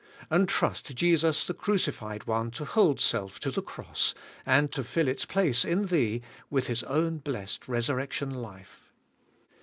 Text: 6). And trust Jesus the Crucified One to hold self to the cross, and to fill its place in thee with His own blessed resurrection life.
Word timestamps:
6). 0.21 0.27
And 0.31 0.49
trust 0.49 0.95
Jesus 0.95 1.45
the 1.45 1.53
Crucified 1.53 2.25
One 2.25 2.49
to 2.57 2.65
hold 2.65 2.99
self 2.99 3.39
to 3.41 3.51
the 3.51 3.61
cross, 3.61 4.15
and 4.47 4.71
to 4.71 4.83
fill 4.83 5.07
its 5.07 5.25
place 5.25 5.63
in 5.63 5.85
thee 5.85 6.23
with 6.49 6.65
His 6.65 6.81
own 6.85 7.19
blessed 7.19 7.67
resurrection 7.67 8.31
life. 8.33 8.91